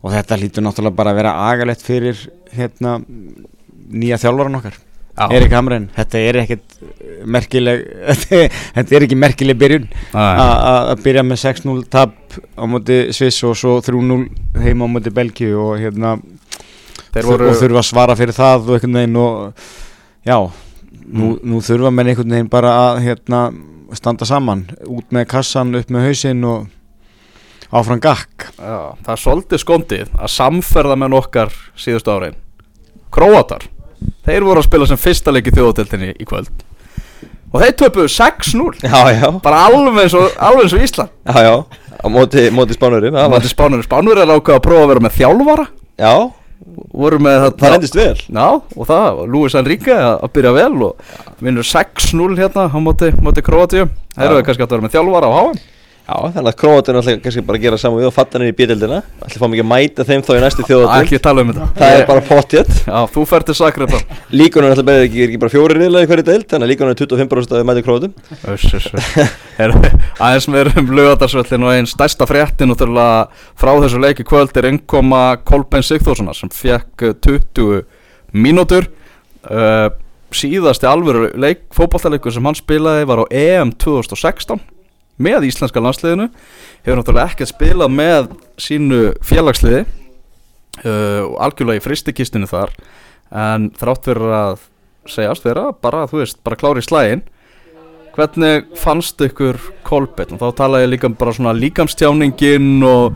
[0.02, 2.18] Og þetta lítur náttúrulega bara að vera agalegt fyrir
[2.56, 2.96] hérna
[3.92, 4.74] nýja þjálfaran okkar.
[5.36, 6.76] Erik Hamren, þetta er ekkert
[7.28, 7.82] merkileg
[8.76, 9.84] þetta er ekki merkileg byrjun.
[10.14, 10.22] Nei.
[10.22, 12.14] a- a- að byrja með 6-0 tap
[12.56, 16.14] á móti Sviss og svo 3-0 heima á móti Belgíu og hérna
[17.12, 19.66] Þeir voru og þurfa að svara fyrir það og einhvern veginn og
[20.24, 20.38] já,
[21.12, 23.40] nú, nú þurfa menn einhvern veginn bara að hérna,
[23.92, 26.70] standa saman, út með kassan upp með hausinn og
[27.72, 28.48] áfram gakk.
[28.56, 32.40] Já, það er svolítið skondið að samferða með okkar síðustu árein
[33.12, 33.68] Króatar
[34.26, 36.52] Þeir voru að spila sem fyrsta leik í þjóðateltinni í kvöld.
[37.52, 41.10] Og þeir töpuðu 6-0 Já, já, Bara alveg eins og, alveg eins og Ísland.
[41.28, 41.56] Já, já,
[42.00, 45.18] á móti, móti spánurum Það var spánur Spánur er ákveð að prófa að vera með
[45.18, 45.66] þjálfara.
[46.00, 46.14] Já,
[46.92, 48.18] Voru með það þetta reyndist vel.
[48.22, 53.10] Já, og það, Lúis Enrique að að byrja vel og vinnur 6-0 hérna á móti,
[53.18, 53.88] móti Króatíu.
[54.14, 55.62] Þeir eru kannski að vera með þjálfara á HM
[56.12, 58.56] Já, þannig að Króatin ætla kannski bara að gera saman við og fatta henni í
[58.56, 61.68] bídeldina ætla fá mikið að mæta þeim þá í næstu þjóðatild Ekki tala um þetta.
[61.78, 63.96] Það er bara pottjett Já, þú fer til þá.
[64.34, 66.98] Líkunum ætla bara ekki, ekki bara fjóri riðlega í hverju deild Þannig að líkunum er
[67.00, 68.12] 25% að við mætum Króatum.
[68.52, 68.90] Öss, öss,
[70.26, 75.86] Aðeins með um lögadagsvöllin og einn stærsta fréttin frá þessu leiki kvöld er innkoma Kolbein
[75.86, 77.82] Sigþórssonar sem fekk eh, 20
[78.36, 78.90] mínútur.
[79.46, 79.88] Uh,
[80.32, 84.60] síðasti alvöru leik, fótballtaleikur sem hann spilaði var á EM 2016
[85.20, 86.28] með íslenska landsliðinu
[86.84, 92.72] hefur náttúrulega ekkert spilað með sínu félagsliði uh, og algjörlega í fristikistinu þar
[93.32, 94.64] en þrátt fyrir að
[95.10, 97.24] segjast vera bara, þú veist, bara klári í slægin
[98.12, 99.56] Hvernig fannst ykkur
[99.88, 100.34] Kolbeinn?
[100.36, 103.14] Og þá tala ég líka um bara svona líkamstjáningin og,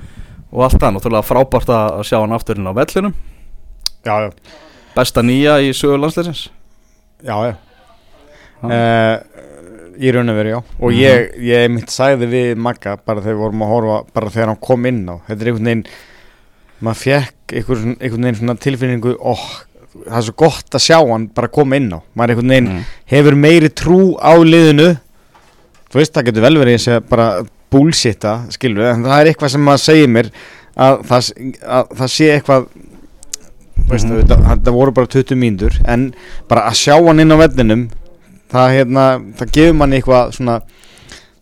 [0.49, 3.13] og allt það Náttúrulega frábært að að sjá hann afturinn á vellinum
[4.07, 4.31] já, já,
[4.97, 6.47] Besta nýja í sögur landsleisins
[7.21, 7.53] já, já.
[8.63, 8.69] Já.
[8.73, 9.47] Uh,
[10.01, 10.99] í raun og veru já og Mhm.
[11.01, 14.57] ég, ég mitt sagði við Magga bara þegar við vorum að horfa bara þegar hann
[14.61, 15.85] kom inn á þetta er einhvern veginn
[16.83, 19.47] maður fekk einhvern, einhvern veginn svona tilfinningu óh,
[20.07, 22.85] það er svo gott að sjá hann bara koma inn á maður einhvern veginn Mm.
[23.07, 24.99] hefur meiri trú á liðinu
[25.91, 29.33] þú veist það getur vel verið að segja bara bullshitta skilur við en það er
[29.33, 30.31] eitthvað sem maður segir mér
[30.77, 31.31] að það,
[31.65, 32.67] að það sé eitthvað
[33.87, 34.27] þú veist, Mhm.
[34.27, 36.15] það, það voru bara 20 mínútur en
[36.49, 37.89] bara að sjá hann inn á vellinum
[38.57, 39.05] það, hérna,
[39.39, 40.59] það gefur manni eitthvað svona,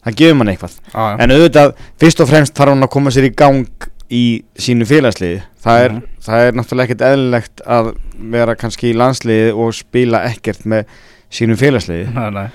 [0.04, 1.16] það gefur manni eitthvað Já, já.
[1.24, 4.24] en auðvitað, fyrst og fremst þarf hann að koma sér í gang í
[4.60, 6.02] sínu félagsliði það er, Mhm.
[6.26, 7.86] það er náttúrulega ekkert eðlilegt að
[8.34, 10.84] vera kannski í landsliði og spila ekkert með
[11.32, 12.46] sínu félagsliði Nei, nei.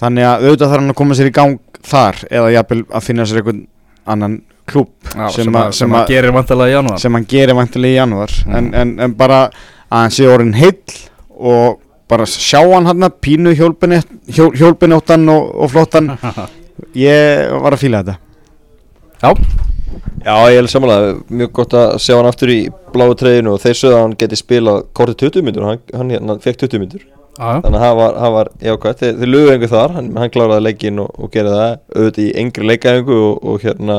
[0.00, 3.26] þannig að auðvitað þarf hann að koma sér í gang þar eða jafnvel að finna
[3.28, 3.66] sér einhvern
[4.06, 7.92] annan klúb Já, sem, sem, sem að gerir vantilega í janúar sem hann gerir vantilega
[7.92, 8.56] í janúar Mhm.
[8.56, 9.42] en, en, en bara
[9.92, 10.80] að hann sé orðin heill
[11.36, 11.80] og
[12.14, 16.14] bara sjá hann hann pínu hjólpinóttan hjól, og, og flottan.
[16.98, 18.18] Ég var að fíla þetta.
[19.22, 19.30] Já,
[20.24, 22.60] Já, ég er samanlega, mjög gott að sjá hann aftur í
[22.94, 26.12] bláu treyðinu og þeir sögðu að hann geti spilað kortið 20 myndur og hann, hann
[26.14, 27.02] hérna fekk 20 myndur
[27.36, 29.94] þannig að hann var, hann var jákvæmt, þeir, þeir lugu einhver þar.
[29.98, 33.98] Hann, hann kláraði leikin og, og gerði það auðvitað í engri leikaðingu og, og hérna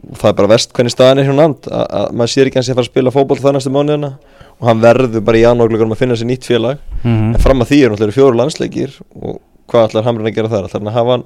[0.00, 1.70] og það er bara verst hvernig staðan er hérna land.
[1.70, 4.12] Að, að maður sér ekki hans að fara að spila fótboll það næstu mánuðina.
[4.60, 7.34] Og hann verður bara í janúarglögunum að finna sér nýtt félag Mhm.
[7.34, 10.66] en fram að því er náttúrulega fjóru landsleikir og hvað ætlar Hamrin að gera þar?
[10.68, 11.24] Ætlar hann að hafa hann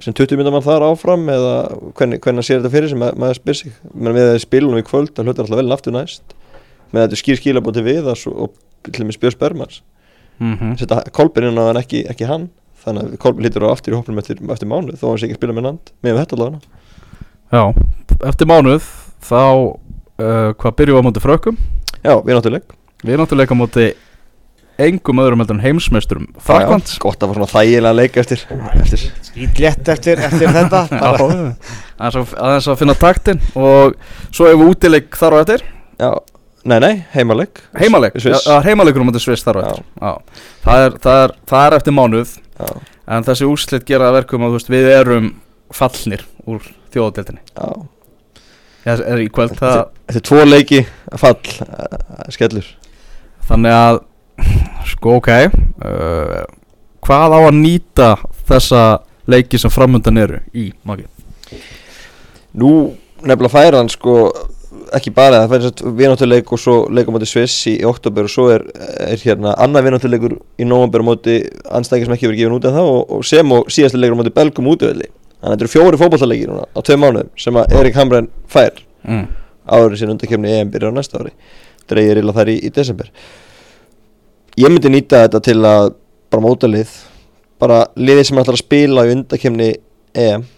[0.00, 1.54] sem 20 myndar mann þar áfram eða
[1.98, 3.72] hvernig, hvernig sér þetta fyrir sem ma maður spyr sig.
[3.94, 6.36] Menn við að spilunum í kvöld það hlutar alltaf vel aftur næst.
[6.92, 8.16] Með þetta skýr skilabóti við og
[8.82, 9.82] til og með spjör spörmars
[10.40, 10.78] mm -hmm.
[10.78, 12.50] setja Kolbin inn á en ekki, ekki hann.
[12.84, 15.38] Þannig að Kolbin lítur á aftur í hópnum eftir, eftir mánuð þó hann sé ekki
[15.38, 16.60] spila með nand með þetta allavega.
[17.52, 17.74] Já,
[18.24, 18.82] eftir mánuð
[19.22, 19.44] þá
[20.18, 21.56] uh, hvað byrjum við á móti frökkum?
[22.02, 22.64] Já, við náttúrulega
[23.02, 23.86] Við erum náttúrulega á móti
[24.80, 28.44] engum öðrum heldur en heimsmeisturum Frakland Gott að fara svona þægilega leik eftir,
[28.80, 29.04] eftir.
[29.28, 30.82] Skýtlétt eftir, eftir þetta.
[31.02, 31.28] Bara.
[32.08, 33.96] aðeins að finna taktin og
[34.30, 35.64] svo hefur við útileik þar á eftir.
[36.00, 36.10] Já,
[36.72, 37.62] nei nei, heimaleik.
[37.78, 38.46] Heimaleik, Sviss.
[38.48, 39.86] ja, heimaleikur á móti Sviss þar á eftir.
[40.00, 40.12] Já.
[40.66, 42.68] Það, er, það, er, það er eftir mánuð Já,
[43.16, 45.32] en þessi úrslit gera það verkum að þú veist, við erum
[45.72, 47.44] fallnir úr þjóðadeildinni.
[47.52, 47.68] Já.
[48.82, 49.76] Það er í kvöld það
[50.12, 52.66] Eftir tvo leiki að fall uh, skellur.
[53.48, 54.00] Þannig að
[54.92, 56.42] sko ok uh,
[57.02, 58.08] hvað á að nýta
[58.48, 58.82] þessa
[59.30, 61.08] leiki sem framöndan eru í magi
[62.52, 62.92] Nú
[63.24, 64.16] nefnilega færa hann sko
[64.92, 68.64] ekki bara það færa vináttuleik og svo leikum móti Sviss í, oktober og svo er,
[69.00, 71.38] er hérna annar vináttuleikur í nóvambur móti
[71.72, 74.34] anstækir sem ekki verið gefin út en það og, og sem og síðasti leikur móti
[74.36, 77.96] Belgum útöðli þannig að þetta eru fjóri fótballaleiki núna á tvei mánuðum sem að Erik
[77.98, 79.24] Hamren fær mm.
[79.66, 81.32] árið sín undarkefni EM byrjar á næsta ári.
[81.90, 83.08] Dreigir illa þar í, í desember
[84.58, 85.94] ég myndi nýta þetta til að
[86.32, 86.90] bara móta lið.
[87.62, 89.68] Bara liðið sem ætlar að spila í undarkefni
[90.18, 90.48] EM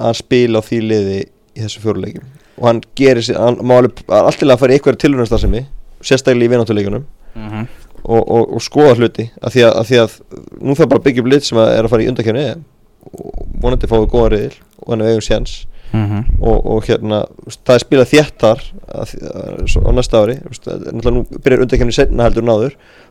[0.00, 2.26] að spila á því liði í þessu fjóruleikum
[2.60, 5.62] og hann gerir sér, hann má alveg alltaf að fara í eitthvað tilhörnastarsemi
[6.04, 7.66] sérstaklega í vináttuleikunum Mm -hmm.
[8.02, 10.14] og, og, og skoða hluti af því að, að því að
[10.60, 12.64] nú þarf bara að byggja upp lið sem er að fara í undarkefni EM.
[13.10, 15.66] Og vonandi fáið góða riðil og hann er vegum séns.
[15.92, 17.24] Mm og, og hérna
[17.66, 18.58] það er spilað þéttar
[18.90, 20.36] á næsta ári.
[20.42, 22.54] Náttúrulega nú byrjar undarkemni setna heldur en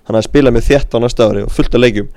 [0.10, 2.10] áður þannig að spila með þétt á næsta ári og fullt af leikjum.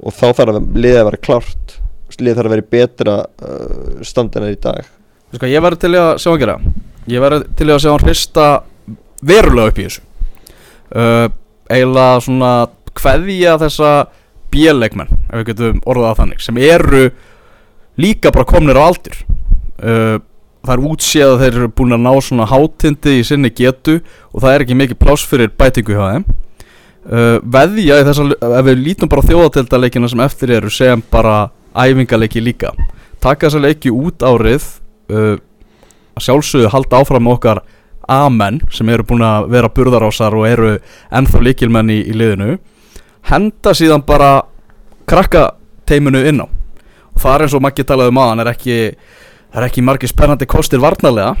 [0.00, 1.74] Og þá þarf að liðið að vera klárt.
[2.16, 4.90] Liðið þarf að vera betra uh, stand en er í dag.
[5.34, 6.56] Sko, ég verður til að sjá hann gera.
[7.06, 8.46] Ég verður til að sjá hann hrista
[9.26, 10.04] verulega upp í þessu.
[10.96, 11.26] Uh,
[11.66, 12.52] Eiginlega svona
[12.96, 13.90] kveðja þessa
[14.54, 17.02] bíleikmenn ef við getum orðað að þannig sem eru
[17.98, 19.20] líka bara komnir á aldur.
[19.76, 20.16] Uh,
[20.66, 24.00] Það er útséð að þeir eru búin að ná svona hátindi í sinni getu
[24.32, 26.24] og það er ekki mikið pláss fyrir bætingu hjá þeim
[27.10, 31.48] uh, Veðja í þessa, ef við lítum bara á þjóðatildaleikina sem eftir eru sem bara
[31.76, 32.72] æfingaleiki líka.
[33.22, 34.66] Taka þessa leiki út árið
[35.12, 35.36] uh,
[36.16, 37.62] að sjálfsögðu halda áfram okkar
[38.08, 40.76] amen sem eru búin að vera burðarásar og eru
[41.10, 42.58] ennþá líkilmenn í, í liðinu.
[43.26, 44.46] Henda síðan bara
[45.10, 45.48] krakka
[45.86, 46.46] teiminu inn á.
[47.16, 48.78] Og það er eins og Maggi talaði um ekki,
[49.50, 51.34] það er ekki margir spennandi kostir varnarlega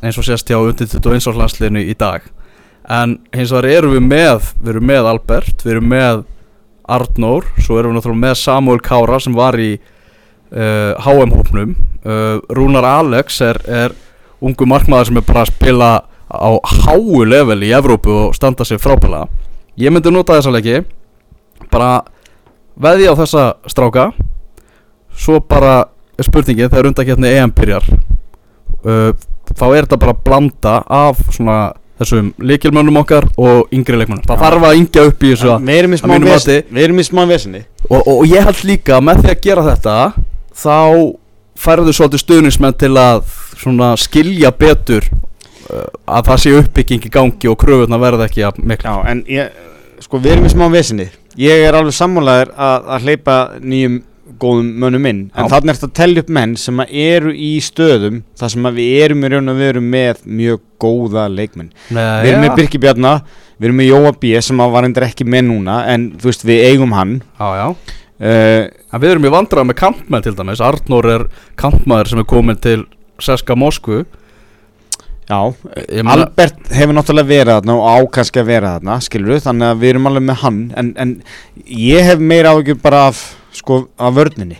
[0.00, 2.24] eins og sést hjá undir 21 árslandsliðinu í dag
[2.90, 6.22] en hins vegar erum við með við erum með Albert, við erum með
[6.90, 12.88] Arnór, svo erum við náttúrulega með Samuel Kára sem var í uh, HM-hópnum uh, Rúnar
[12.88, 13.94] Alex er, er
[14.42, 15.90] ungu markmaður sem er bara að spila
[16.30, 16.50] á
[16.86, 19.26] háu level í Evrópu og standa sig frábælega
[19.78, 20.82] ég myndi nota þessa leiki
[21.70, 22.00] bara
[22.80, 24.10] veðja á þessa stráka.
[25.10, 25.84] Svo bara
[26.20, 29.10] spurningin þegar undakefni EM byrjar uh,
[29.50, 34.24] þá er þetta bara blanda af svona þessum leikilmönnum okkar og yngri leikmönnum.
[34.28, 35.64] Það þarf að yngja upp í þessu að-
[36.70, 39.30] Við erum í að smá vesinni og, og, og ég held líka að með því
[39.34, 39.96] að gera þetta
[40.60, 40.76] þá
[41.60, 43.24] færðu svolítið stuðnismenn til að
[43.60, 48.62] svona skilja betur uh, að það sé uppbygging í gangi og kröfurna verða ekki að
[48.64, 49.50] miklu Já, en ég,
[50.00, 51.10] sko, við erum í smá vesinni
[51.40, 54.00] Ég er alveg sammálaður að, að hleypa nýjum
[54.38, 55.20] góðum mönnum inn.
[55.34, 55.50] En Já.
[55.54, 59.24] þannig er þetta að tellja upp menn sem eru í stöðum þar sem við erum
[59.24, 61.72] í raun og veru með mjög góða leikmenn.
[61.90, 63.14] Nei, Við erum með Birki Bjarna,
[63.58, 66.64] við erum með Jóa B sem var endur ekki með núna En þú veist, við
[66.70, 67.18] eigum hann.
[67.40, 67.66] Já, já.
[68.20, 70.60] Uh, En við erum í vandrað með kampmenn til dæmis.
[70.60, 72.84] Arnór er kampmaður sem er komin til
[73.20, 74.04] Seska Moskvu.
[75.30, 75.54] Já,
[76.02, 79.66] meina- Albert hefur náttúrulega verið þarna og á kannski að vera þarna, skilur við, þannig
[79.70, 81.12] að við erum alveg með hann, en, en
[81.70, 83.20] ég hef meira áhyggjur bara af,
[83.52, 84.58] sko, af vörninni.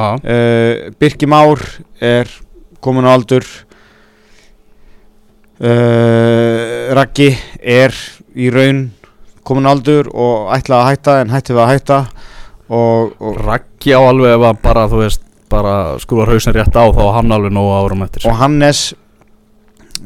[0.00, 1.60] Uh, Birki Már
[2.00, 2.28] er
[2.80, 3.44] komin á aldur,
[5.60, 7.92] uh, Raggi er
[8.32, 8.86] í raun
[9.44, 11.98] komin á aldur og ætlaði að hætta en hætti við að hætta.
[12.70, 17.04] Og, og, Raggi á alveg að bara, þú veist bara skrúar hausin rétt á þá
[17.18, 18.28] hann alveg nógu árum eftir.
[18.30, 18.92] Og Hannes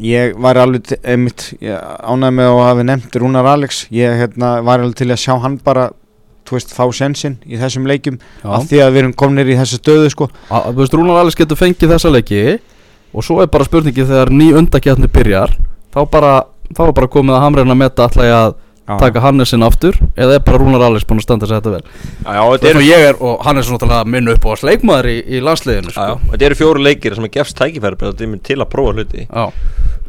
[0.00, 3.84] ég var alveg ánægði með að hafi nefnt Rúnar Alex.
[3.94, 5.90] Ég hérna, var alveg til að sjá hann bara
[6.52, 8.48] veist, fá sensin í þessum leikjum Já.
[8.58, 10.28] af því að við erum komnir í þessu stöðu sko.
[10.50, 12.42] Þú veist, Rúnar Alex getur fengið þessa leiki
[13.14, 15.56] og svo er bara spurningi þegar ný undakjarni byrjar
[15.94, 16.34] þá bara,
[16.74, 18.54] þá er bara komið að hamreina að metta alltaf að
[18.84, 18.98] Já.
[19.00, 22.34] taka Hannesinn aftur eða er bara Rúnar Alex búin að standa sér þetta vel Já,
[22.36, 25.14] já, þetta Þetta er ég er og Hannes er náttúrulega minn upp á sleikmaður í,
[25.24, 26.32] í landsliðinu Já, já, sko.
[26.34, 29.46] þetta eru fjóru leikir sem er gefst tækifæri þetta til að prófa hluti Já.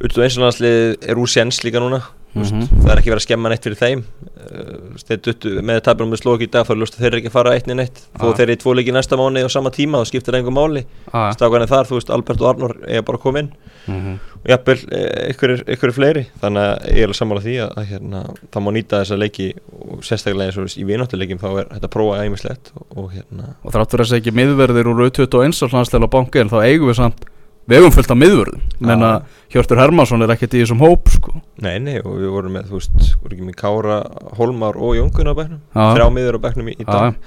[0.03, 2.01] Utu einslandanslið er úr séns líka núna
[2.35, 2.65] mm Mhm.
[2.83, 6.19] Það er ekki verið að skemma neitt fyrir þeim uh, Þeir duttu með tapir með
[6.19, 8.25] slók í dag er ljóst að þeir eru ekki að fara eitt niður neitt Þó
[8.27, 8.33] Já.
[8.35, 10.81] þeir eru í tvo leiki næsta mánu á sama tíma þá skiptir það einhver máli
[10.83, 11.21] já.
[11.37, 13.51] Stákan er þar, þú veist, Albert og Arnur eiga bara að koma inn
[13.85, 14.13] Mhm.
[14.41, 17.85] og jafnvel eh, ykkur, ykkur fleiri þannig að ég er alveg sammála því að, að
[17.91, 18.21] hérna,
[18.51, 19.47] það má nýta þessa leiki
[19.85, 23.51] og sérstaklega eins og í vináttuleikim þá er þetta að prófa æmislegt og, og hérna
[23.63, 27.25] og þráttur að segja miðverðir úr 21 og landsleila banki en þá eigum við samt
[27.65, 29.09] við eigum fullt af miðverðum menna
[29.53, 31.33] Hjörtur Hermansson er ekkert í þessum hóp sko.
[31.63, 33.97] Nei, nei, og við vorum með, þú veist, vorum ekki með Kára,
[34.39, 35.83] Holmar og Jónkun á bekknum Já.
[35.95, 37.19] þrjá miður á bekknum í, í Já, dag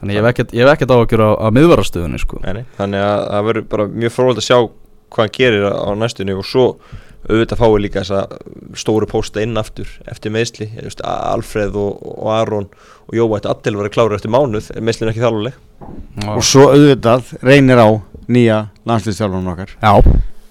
[0.00, 2.40] þannig ég hef ekkert, ég hef ekkert áhyggjur á, á miðverðarstöðunni sko.
[2.44, 2.64] nei, nei.
[2.78, 4.58] Þannig að það verður bara mjög frólægt að sjá
[5.14, 6.66] hvað hann gerir á, næstunni og svo
[7.24, 8.24] auðvitað fáið líka þessa
[8.76, 10.66] stóru pósta inn aftur eftir meðsli
[11.04, 12.66] Alfreð og, og Aron
[13.08, 15.56] og Jóa ætti allir að klára eftir mánuð er meðslin ekki þáluleg
[16.34, 17.88] og svo auðvitað reynir á
[18.28, 18.58] nýja
[18.88, 19.74] landslýstjálfanum okkar.
[19.82, 19.92] Já,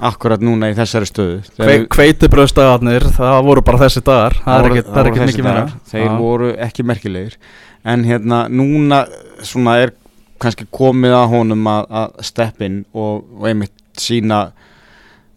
[0.04, 1.38] akkurat núna í þessari stöðu.
[1.58, 4.38] Kve, kveitibröðstagarnir það voru bara þessi dagar.
[4.44, 5.66] Það ekkert, það er þessir mikið meira.
[5.92, 6.18] þeir Já.
[6.20, 7.38] voru ekki merkilegir.
[7.84, 9.04] En hérna núna
[9.44, 9.96] svona er
[10.44, 14.44] kannski komið að honum að, að steppin og, og einmitt sína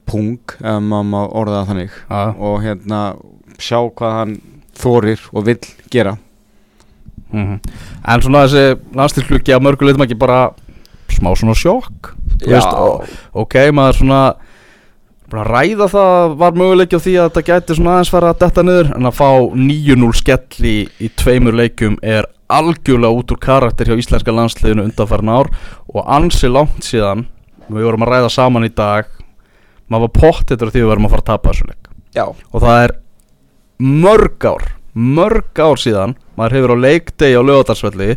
[0.07, 1.97] pung ef maður má orða það þannig.
[2.11, 2.23] Já.
[2.39, 3.01] og hérna
[3.59, 4.37] sjá hvað hann
[4.77, 6.17] þorir og vill gera.
[7.33, 7.59] Mhm.
[8.07, 8.77] En svona þessi
[9.57, 10.51] að mörguleitum ekki bara
[11.15, 14.21] smá svona sjokk veist, Ok, maður svona
[15.27, 18.93] ræða það var möguleiki á því að þetta gæti svona aðeins fara að detta niður
[18.95, 23.99] en að fá 9-0 skell í, í tveimur leikum er algjörlega út úr karakter hjá
[23.99, 25.51] íslenska landsliðinu undanfærin ár
[25.91, 27.27] og ansi langt síðan
[27.67, 29.11] við vorum að ræða saman í dag
[29.91, 31.91] maður var pottitur því við varum að fara að tapa þessu leik.
[32.17, 32.97] Já, og það er
[33.83, 38.15] mörg ár mörg ár síðan maður hefur á leikdegi á lögadagsvelli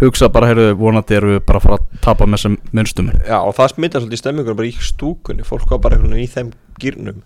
[0.00, 3.38] hugsa bara, heyrðu, vonandi erum við bara að fara að tapa með þessum munstum Já,
[3.40, 6.50] og það smittar svolítið stemmingur bara í stúkunni, fólk var bara einhvern veginn í þeim
[6.82, 7.22] gýrnum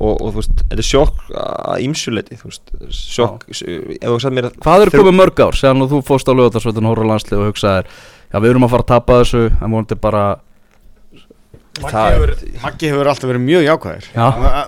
[0.00, 4.38] og, og þú veist, þetta er sjokk að ímsuleiti, þú veist, sjokk, ef þú sagði
[4.38, 7.42] mér að Hvað eru komið mörg ár síðan og þú fóst á lögadagsvellin hóra landslið
[7.42, 10.24] og hugsaðir já, við erum að fara að tapa þessu en vonandi bara
[11.82, 14.04] það, Maggi hefur alltaf verið mjög jákvæður.
[14.14, 14.26] Já.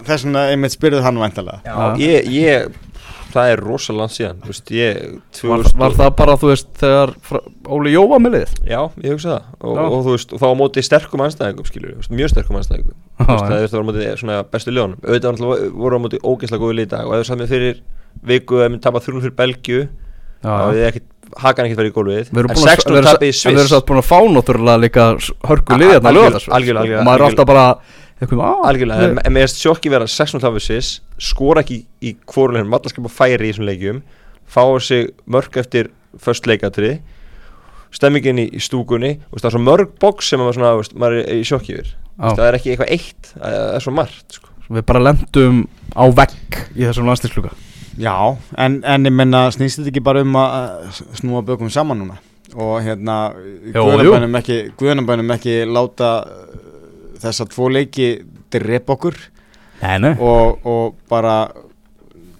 [0.08, 2.78] þess vegna einmitt spyrðið hann væntalega Já, ég, ég,
[3.34, 5.00] það er rosalega síðan, veist, ég,
[5.46, 7.12] var, 2000 var það bara, þú veist, þegar
[7.76, 8.54] Óli Jó var með lið?
[8.70, 9.50] Já, ég hugsa það.
[9.60, 13.68] Og, og veist, og þá á móti sterkum anstæðingum skilur, mjög sterkum anstæðingum það er
[13.72, 14.06] það var á móti
[14.54, 15.02] bestu liðunum.
[15.06, 15.44] Auðvitað
[15.82, 16.22] voru á móti
[16.78, 17.06] lið í dag.
[17.06, 17.82] Og ef þú satt mér fyrir
[18.26, 21.06] viku ef við tapað þrjum fyrir Belgju Já, þá hefði ekkit,
[21.42, 22.28] hakan ekkert verið í gólfið.
[22.30, 23.86] Við erum búin að 16 við erum tapið í sa- en við erum Sviss satt
[23.88, 25.06] búin að fá náttúrulega líka
[25.50, 27.66] hörku A- lið algjörlega, lögadagsvöll algjörlega, algjörlega, og maður er alltaf bara
[28.64, 33.12] algjörlega, en, mér erst sjokki vera 16 tapið í Sviss skora ekki í hvorulegum mallaskapa
[33.12, 34.00] færi í þessum leikjum
[34.48, 35.90] fá sig mörg eftir
[36.22, 37.02] först leikatrið
[37.96, 40.96] stemmingin í, í stúkunni veist, það er svo mörg box sem maður, svona, þú veist,
[41.02, 41.92] maður er í sjokki yfir.
[42.16, 44.52] Það er ekki eitthvað eitt það er svo margt sko.
[44.70, 47.52] við bara lendum á vegg í þessum landstilsluga
[47.96, 48.16] Já,
[48.60, 52.18] en, en ég menna snýst þetta ekki bara um að snúa bökum saman núna?
[52.56, 53.32] Og hérna
[53.72, 54.58] guðanabænum ekki,
[55.36, 56.10] ekki láta
[57.22, 58.10] þessa tvo leiki
[58.52, 59.18] drepa okkur.
[60.16, 61.36] Og, og bara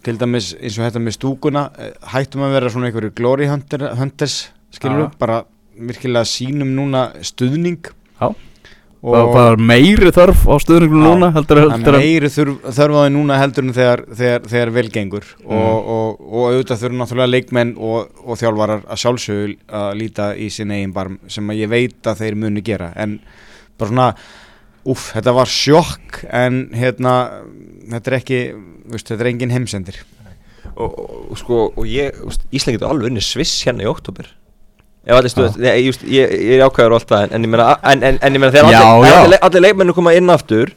[0.06, 3.88] til dæmis eins og þetta með stúkuna eh, hættum að vera svona einhverju glory hunter,
[3.98, 5.42] hunters skilur bara
[5.76, 7.90] virkilega sínum núna stuðning.
[8.20, 8.30] Já.
[9.06, 11.10] og Það er meiri þörf á stöðningunum Já.
[11.10, 14.86] núna heldur, heldur meiri þurf, þörf á því núna heldur en þegar, þegar, þegar vel
[14.94, 15.28] gengur.
[15.42, 15.58] Mm.
[15.58, 20.48] og, og, og auðvitað þurfum náttúrulega leikmenn og, og þjálfarar að sjálfsögul að líta í
[20.54, 22.92] sin eigin barm sem að ég veit að þeir muni gera.
[22.96, 23.18] En
[23.76, 24.10] bara svona
[24.86, 27.12] Úf, þetta var sjokk en hérna,
[27.90, 28.40] þetta er ekki,
[28.92, 29.98] veist, þetta er engin heimsendir.
[30.76, 30.92] og,
[31.30, 32.16] og, sko, og ég,
[32.54, 33.88] Ísland getur alveg unni Sviss hérna í
[35.30, 38.36] stöð, ég, ég, er ákvæður og allt það en, en ég meina, en, en, en
[38.36, 39.18] ég meina þegar Já, allir, já.
[39.22, 40.72] allir, allir leikmennu koma inn aftur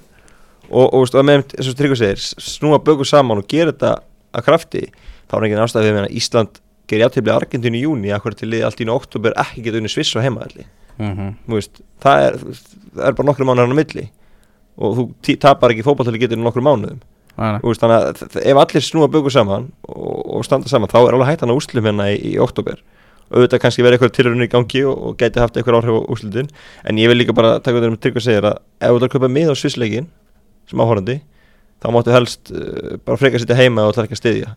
[0.69, 3.95] og, og, veist, og með eins og Tryggva segir snúa bögu saman og gera þetta
[4.37, 4.83] að krafti,
[5.25, 8.67] þá er ekki ástæði við meina Ísland gerir játtifli Argentínu í júni akkur til liði
[8.69, 10.69] allt í oktober ekki getur unni Sviss og heimaðalli
[10.99, 11.27] Mhm.
[11.47, 12.33] Þú veist, það er,
[12.95, 14.05] það er bara nokkru mánuðar á milli.
[14.79, 17.01] Og þú tapar ekki fótballtali getur nokkru mánuðum.
[17.39, 21.29] Veist, þannig að ef allir snúa bögu saman og, og standa saman þá er alveg
[21.29, 22.81] hættan á úslum hérna í, í oktober
[23.29, 26.49] auðvitað kannski verið eitthvað tilrunni í gangi og, og geti haft eitthvað áhrif á úslutin
[26.83, 29.07] en ég vil líka bara taka þetta um trygg að segja að ef þú ætlar
[29.07, 30.09] að kaupa mið á svissleikin
[30.67, 31.15] sem áhorandi
[31.79, 34.49] þá máttu helst uh, bara freka sitja heima og það ekki að styðja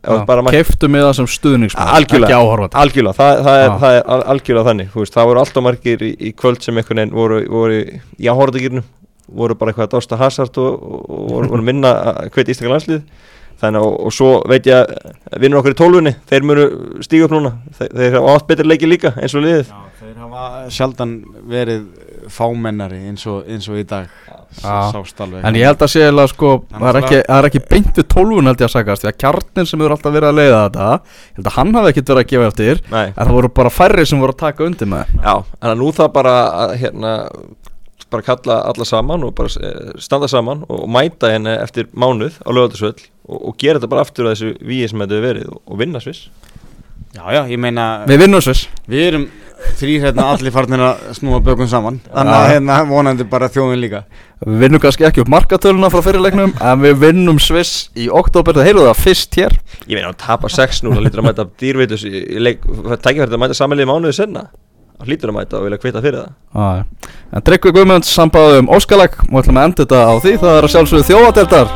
[0.56, 2.38] Keiftu með það sem stuðningsmann Algjörlega.
[2.82, 6.02] Algjörlega, það, það, er, það er al- algjörlega þannig þú veist, það voru alltaf margir
[6.02, 8.88] í, í kvöld sem einhvern veginn voru, voru í áhorðagýrnum
[9.32, 12.74] voru bara eitthvað að dásta hasart og, og, og voru, voru minna að hvetja íslenska
[12.74, 13.04] landslið
[13.62, 16.64] þannig að, og svo veit ég að vinnur okkur í tólfunni, þeir munu
[17.06, 19.68] stíga upp núna, þeir, þeir hafa átt betri leiki líka eins og liðið.
[19.70, 21.12] Já, þeir hafa sjaldan
[21.52, 21.84] verið
[22.30, 24.10] fámennari eins og, eins og í dag.
[24.60, 24.92] Já.
[24.92, 25.44] sást alveg.
[25.48, 28.06] En ég held að sé eiginlega sko, það er ekki, það er ekki beint við
[28.12, 30.88] tólfun held ég að sagast Því að kjarnin sem hefur alltaf verið að leiða þetta
[30.92, 33.72] Ég held að hann hafi ekkert verið að gefa eftir Nei, En það voru bara
[33.72, 36.34] færri sem voru að taka undir með já, en að nú það bara
[36.66, 37.14] að hérna
[38.12, 42.50] bara kalla alla saman og bara eh, standa saman og mæta henni eftir mánuð á
[42.52, 45.62] lögatarsvöll og, og gera þetta bara aftur að þessu víi sem þetta hefur verið og,
[45.64, 46.26] og vinna sviss.
[47.12, 48.66] Já, já, ég meina Við vinnum sviss.
[48.88, 49.26] Við erum
[49.78, 52.00] þrýr hérna allir farnir að snúa bökum saman.
[52.08, 54.02] Þannig að hérna vonandi bara þjóðin líka.
[54.42, 58.88] Við vinnum kannski ekki upp markatöluna frá fyrirleiknum En við vinnum sviss í oktober Það
[58.88, 59.54] það fyrst hér.
[59.86, 61.46] Ég meina, hann tapar 6-0, hann lítur að mæta
[62.42, 62.66] leik,
[63.04, 64.48] tækifærið að mæta samanlið mánuði senna
[65.02, 66.30] hann lítur að mæta og vilja kvita fyrir það.
[67.34, 70.32] En Tryggvi Guðmunds sambáði um Óskalag Og ætlum að enda þetta á því.
[70.44, 71.68] Það er að sjálfsögðu þjóðadeldar